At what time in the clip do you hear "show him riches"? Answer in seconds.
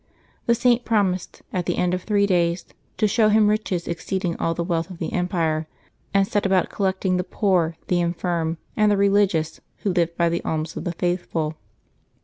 3.07-3.87